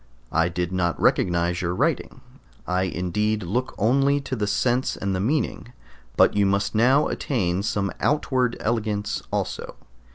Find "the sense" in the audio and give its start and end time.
4.35-4.97